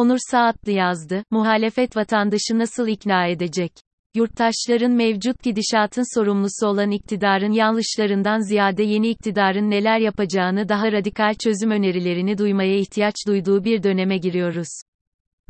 [0.00, 3.72] Onur Saatlı yazdı, muhalefet vatandaşı nasıl ikna edecek?
[4.14, 11.70] Yurttaşların mevcut gidişatın sorumlusu olan iktidarın yanlışlarından ziyade yeni iktidarın neler yapacağını daha radikal çözüm
[11.70, 14.68] önerilerini duymaya ihtiyaç duyduğu bir döneme giriyoruz.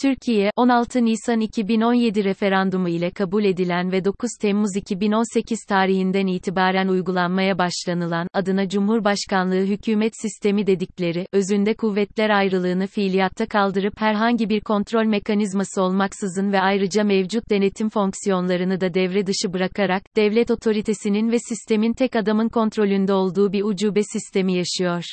[0.00, 7.58] Türkiye, 16 Nisan 2017 referandumu ile kabul edilen ve 9 Temmuz 2018 tarihinden itibaren uygulanmaya
[7.58, 15.82] başlanılan, adına Cumhurbaşkanlığı hükümet sistemi dedikleri, özünde kuvvetler ayrılığını fiiliyatta kaldırıp herhangi bir kontrol mekanizması
[15.82, 22.16] olmaksızın ve ayrıca mevcut denetim fonksiyonlarını da devre dışı bırakarak, devlet otoritesinin ve sistemin tek
[22.16, 25.04] adamın kontrolünde olduğu bir ucube sistemi yaşıyor.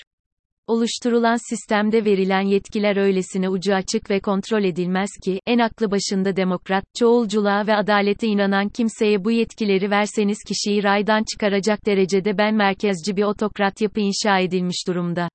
[0.67, 6.83] Oluşturulan sistemde verilen yetkiler öylesine ucu açık ve kontrol edilmez ki, en aklı başında demokrat,
[6.99, 13.23] çoğulculuğa ve adalete inanan kimseye bu yetkileri verseniz kişiyi raydan çıkaracak derecede ben merkezci bir
[13.23, 15.29] otokrat yapı inşa edilmiş durumda.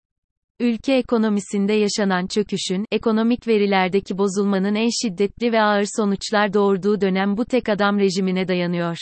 [0.60, 7.44] Ülke ekonomisinde yaşanan çöküşün, ekonomik verilerdeki bozulmanın en şiddetli ve ağır sonuçlar doğurduğu dönem bu
[7.44, 8.96] tek adam rejimine dayanıyor.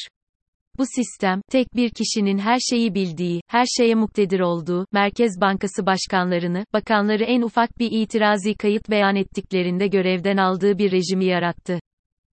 [0.79, 6.65] Bu sistem, tek bir kişinin her şeyi bildiği, her şeye muktedir olduğu, Merkez Bankası başkanlarını,
[6.73, 11.81] bakanları en ufak bir itirazi kayıt beyan ettiklerinde görevden aldığı bir rejimi yarattı.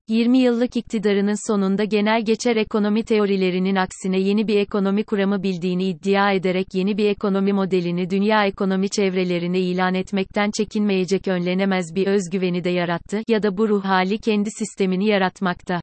[0.09, 6.31] 20 yıllık iktidarının sonunda genel geçer ekonomi teorilerinin aksine yeni bir ekonomi kuramı bildiğini iddia
[6.31, 12.69] ederek yeni bir ekonomi modelini dünya ekonomi çevrelerine ilan etmekten çekinmeyecek önlenemez bir özgüveni de
[12.69, 15.81] yarattı ya da bu ruh hali kendi sistemini yaratmakta.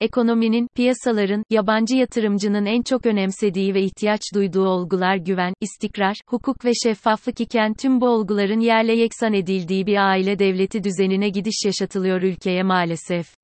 [0.00, 6.72] Ekonominin, piyasaların, yabancı yatırımcının en çok önemsediği ve ihtiyaç duyduğu olgular güven, istikrar, hukuk ve
[6.84, 12.62] şeffaflık iken tüm bu olguların yerle yeksan edildiği bir aile devleti düzenine gidiş yaşatılıyor ülkeye
[12.62, 13.34] maalesef.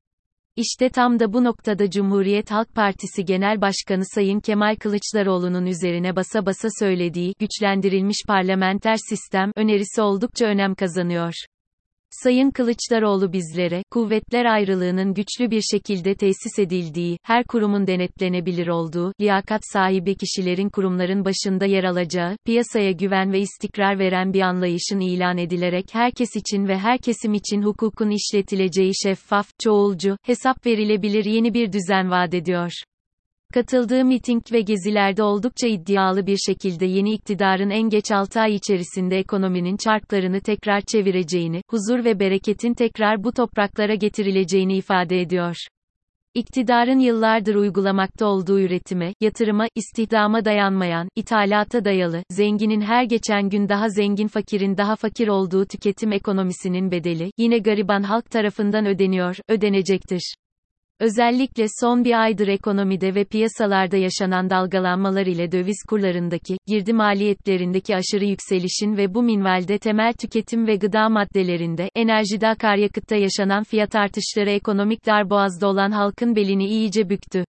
[0.56, 6.46] İşte tam da bu noktada Cumhuriyet Halk Partisi Genel Başkanı Sayın Kemal Kılıçdaroğlu'nun üzerine basa
[6.46, 11.32] basa söylediği, güçlendirilmiş parlamenter sistem, önerisi oldukça önem kazanıyor.
[12.12, 19.60] Sayın Kılıçdaroğlu bizlere, kuvvetler ayrılığının güçlü bir şekilde tesis edildiği, her kurumun denetlenebilir olduğu, liyakat
[19.72, 25.86] sahibi kişilerin kurumların başında yer alacağı, piyasaya güven ve istikrar veren bir anlayışın ilan edilerek
[25.92, 32.10] herkes için ve her kesim için hukukun işletileceği şeffaf, çoğulcu, hesap verilebilir yeni bir düzen
[32.10, 32.72] vaat ediyor.
[33.54, 39.18] Katıldığı miting ve gezilerde oldukça iddialı bir şekilde yeni iktidarın en geç 6 ay içerisinde
[39.18, 45.56] ekonominin çarklarını tekrar çevireceğini, huzur ve bereketin tekrar bu topraklara getirileceğini ifade ediyor.
[46.34, 53.88] İktidarın yıllardır uygulamakta olduğu üretime, yatırıma, istihdama dayanmayan, ithalata dayalı, zenginin her geçen gün daha
[53.88, 60.34] zengin fakirin daha fakir olduğu tüketim ekonomisinin bedeli, yine gariban halk tarafından ödeniyor, ödenecektir.
[61.02, 68.24] Özellikle son bir aydır ekonomide ve piyasalarda yaşanan dalgalanmalar ile döviz kurlarındaki, girdi maliyetlerindeki aşırı
[68.24, 75.06] yükselişin ve bu minvalde temel tüketim ve gıda maddelerinde, enerjide akaryakıtta yaşanan fiyat artışları ekonomik
[75.06, 77.44] darboğazda olan halkın belini iyice büktü.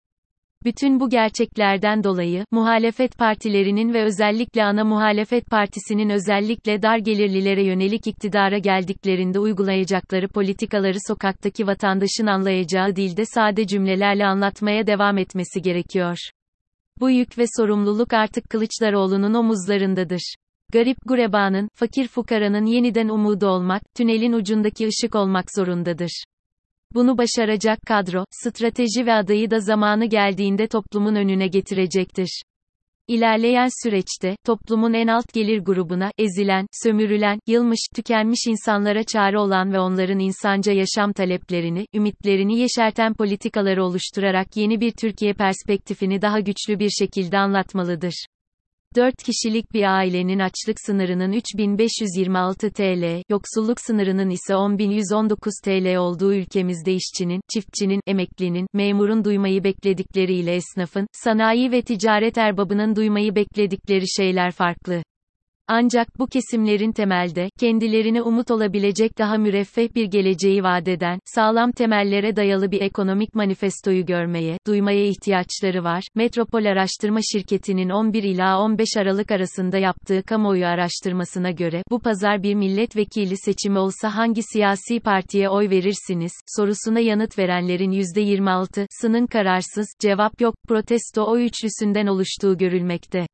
[0.65, 8.07] Bütün bu gerçeklerden dolayı, muhalefet partilerinin ve özellikle ana muhalefet partisinin özellikle dar gelirlilere yönelik
[8.07, 16.17] iktidara geldiklerinde uygulayacakları politikaları sokaktaki vatandaşın anlayacağı dilde sade cümlelerle anlatmaya devam etmesi gerekiyor.
[16.99, 20.35] Bu yük ve sorumluluk artık Kılıçdaroğlu'nun omuzlarındadır.
[20.73, 26.23] Garip gurebanın, fakir fukaranın yeniden umudu olmak, tünelin ucundaki ışık olmak zorundadır.
[26.93, 32.41] Bunu başaracak kadro, strateji ve adayı da zamanı geldiğinde toplumun önüne getirecektir.
[33.07, 39.79] İlerleyen süreçte, toplumun en alt gelir grubuna, ezilen, sömürülen, yılmış, tükenmiş insanlara çare olan ve
[39.79, 46.89] onların insanca yaşam taleplerini, ümitlerini yeşerten politikaları oluşturarak yeni bir Türkiye perspektifini daha güçlü bir
[46.89, 48.25] şekilde anlatmalıdır.
[48.95, 56.93] 4 kişilik bir ailenin açlık sınırının 3526 TL, yoksulluk sınırının ise 10119 TL olduğu ülkemizde
[56.93, 65.03] işçinin, çiftçinin, emeklinin, memurun duymayı bekledikleriyle esnafın, sanayi ve ticaret erbabının duymayı bekledikleri şeyler farklı.
[65.67, 72.71] Ancak bu kesimlerin temelde, kendilerine umut olabilecek daha müreffeh bir geleceği vadeden, sağlam temellere dayalı
[72.71, 76.03] bir ekonomik manifestoyu görmeye, duymaya ihtiyaçları var.
[76.15, 82.55] Metropol Araştırma Şirketi'nin 11 ila 15 Aralık arasında yaptığı kamuoyu araştırmasına göre, bu pazar bir
[82.55, 90.55] milletvekili seçimi olsa hangi siyasi partiye oy verirsiniz, sorusuna yanıt verenlerin %26'sının kararsız, cevap yok,
[90.67, 93.25] protesto oy üçlüsünden oluştuğu görülmekte.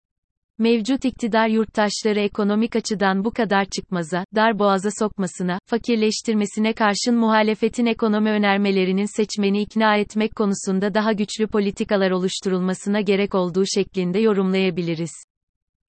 [0.59, 8.29] Mevcut iktidar yurttaşları ekonomik açıdan bu kadar çıkmaza, dar boğaza sokmasına, fakirleştirmesine karşın muhalefetin ekonomi
[8.29, 15.11] önermelerinin seçmeni ikna etmek konusunda daha güçlü politikalar oluşturulmasına gerek olduğu şeklinde yorumlayabiliriz.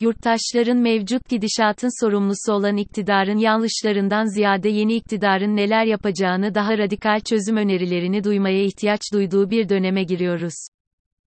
[0.00, 7.56] Yurttaşların mevcut gidişatın sorumlusu olan iktidarın yanlışlarından ziyade yeni iktidarın neler yapacağını daha radikal çözüm
[7.56, 10.54] önerilerini duymaya ihtiyaç duyduğu bir döneme giriyoruz.